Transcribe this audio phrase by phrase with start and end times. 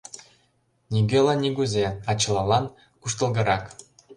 [0.93, 2.65] Нигӧлан нигузе, а чылалан
[3.01, 3.63] куштылгырак...